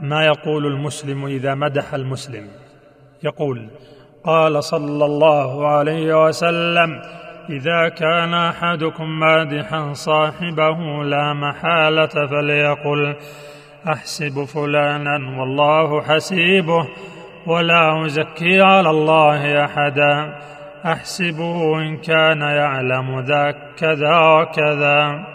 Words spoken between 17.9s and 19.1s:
أزكي على